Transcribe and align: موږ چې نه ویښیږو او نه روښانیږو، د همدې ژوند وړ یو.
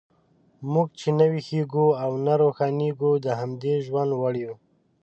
موږ 0.71 0.87
چې 0.99 1.09
نه 1.17 1.25
ویښیږو 1.31 1.87
او 2.03 2.11
نه 2.25 2.33
روښانیږو، 2.41 3.11
د 3.25 3.27
همدې 3.39 3.73
ژوند 3.85 4.11
وړ 4.19 4.33
یو. 4.45 4.53